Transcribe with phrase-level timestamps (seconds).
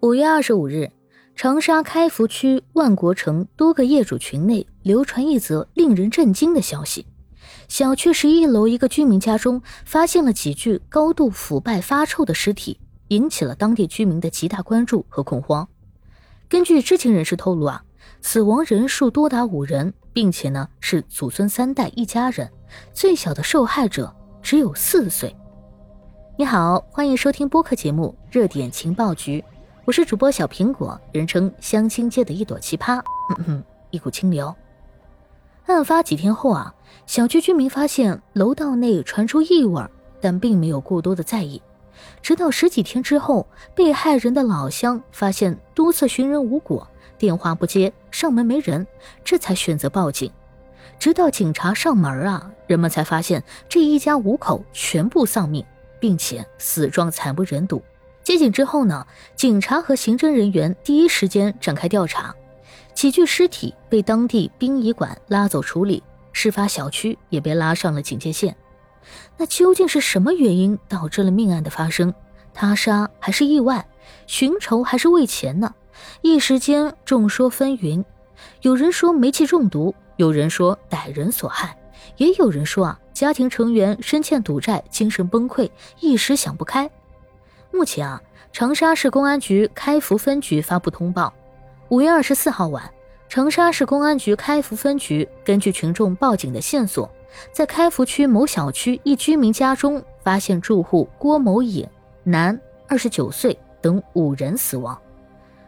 [0.00, 0.92] 五月二十五日，
[1.34, 7.06] 长沙开福区万国城多个业主群内流传一则令人震惊的消息：
[7.66, 12.78] 小区十一楼一个居民家中发现了几具高度腐败发臭的尸体，
[13.08, 15.66] 引起了当地居民的极大关注和恐慌。
[16.46, 17.82] 根据知情人士透露啊，
[18.20, 22.52] 死亡人数多达五人，并且呢是祖孙三代一家人，
[22.92, 25.34] 最小的受害者只有四岁。
[26.36, 29.40] 你好，欢迎收听播客节目《热点情报局》。
[29.86, 33.00] 我是主播小苹果，人称相亲界的一朵奇葩，
[33.90, 34.52] 一股清流。
[35.66, 36.74] 案发几天后啊，
[37.06, 39.80] 小区居民发现楼道内传出异味，
[40.20, 41.62] 但并没有过多的在意。
[42.20, 46.84] 直到十几天之后，被害人的老乡发现多次寻人无果，
[47.16, 48.84] 电话不接，上门没人，
[49.22, 50.28] 这才选择报警。
[50.98, 55.64] 直到警察上门啊，人们才发现这一家五口全部丧命，
[56.00, 57.80] 并且死状惨不忍睹。
[58.26, 62.34] 接警之后呢，警察和刑侦人员第一时间展开调查，
[62.92, 68.56] 几具尸体被当地殡仪馆拉走处理，事发小区也被拉上了警戒线。
[69.36, 72.12] 那究竟是什么原因导致了命案的发生？
[72.52, 73.86] 他杀还是意外？
[74.26, 75.72] 寻仇还是为钱呢？
[76.20, 78.04] 一时间众说纷纭。
[78.62, 81.78] 有人说煤气中毒，有人说歹人所害，
[82.16, 86.90] 也有人说啊，家庭成员深欠赌债，精神崩溃，一时想不开。
[87.72, 88.20] 目前啊，
[88.52, 91.32] 长沙市公安局开福分局发布通报：
[91.88, 92.90] 五月二十四号晚，
[93.28, 97.10] 长沙市公安局开福分局根据群众报警的线索，
[97.52, 101.86] 在开福区某小区一居民家中发现住户郭某颖
[102.24, 104.98] （男，二十九岁）等五人死亡。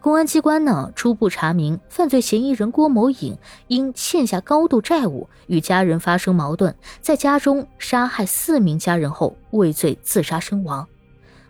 [0.00, 10.88] 公安机关呢初步查明，犯罪嫌疑人郭某颖因欠下高度债务，与家人发生矛盾，在家中杀害四名家人后畏罪自杀身亡。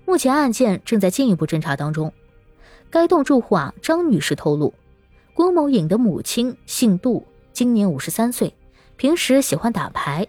[0.04, 2.12] 目前案件正在进一步侦查当中。
[2.90, 4.74] 该栋住户啊，张女士透露，
[5.32, 8.54] 郭某颖的母亲姓杜，今年五十三岁，
[8.96, 10.26] 平时喜欢打牌。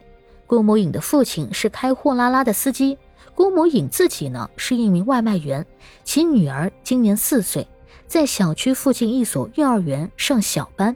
[0.47, 2.97] 郭某颖的父亲是开货拉拉的司机，
[3.35, 5.65] 郭某颖自己呢是一名外卖员，
[6.03, 7.67] 其女儿今年四岁，
[8.07, 10.95] 在小区附近一所幼儿园上小班。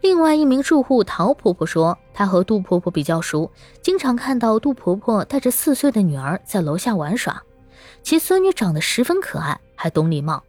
[0.00, 3.50] 另外一名住户陶婆婆说，她和杜婆婆比较熟，
[3.82, 7.42] 经常看到杜婆婆带着四岁的女儿在楼下玩耍。
[8.06, 10.44] 其孙女长得十分可爱，还懂礼貌。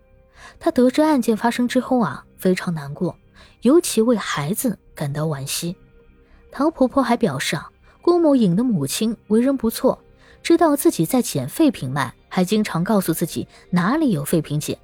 [0.59, 3.18] 她得知案件发生之后啊，非常难过，
[3.63, 5.75] 尤其为孩子感到惋惜。
[6.51, 9.97] 唐婆婆还表示啊，郭某颖的母亲为人不错，
[10.44, 14.78] 知道自己在捡废品卖，还经常告诉自己哪里有废品捡。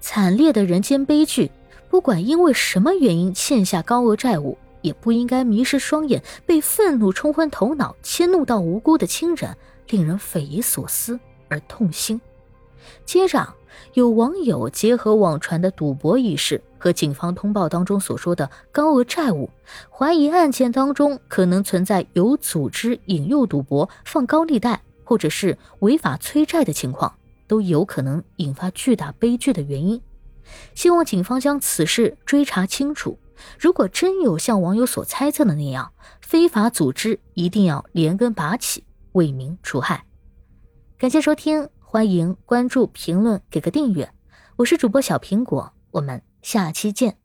[0.00, 1.50] 惨烈的人间悲剧，
[1.90, 9.56] 不管因为什么原因欠下高额债务，也不应该迷失双眼，被愤怒冲昏头脑，迁怒到无辜的亲人，
[9.88, 11.18] 令人匪夷所思。
[11.48, 12.20] 而痛心。
[13.06, 13.54] 接着，
[13.94, 19.48] 有网友结合网传的赌博一事和警方通报当中所说的高额债务，
[19.90, 27.14] 怀疑案件当中可能存在有组织引诱赌博、放高利贷或者是违法催债的情况，
[27.46, 30.00] 都有可能引发巨大悲剧的原因。
[30.74, 33.18] 希望警方将此事追查清楚。
[33.58, 40.04] 如果真有像网友所猜测的那样非法组织，一定要连根拔起，为民除害。
[41.04, 44.10] 感谢收听，欢迎关注、评论、给个订阅。
[44.56, 47.18] 我是主播小苹果，我们下期见。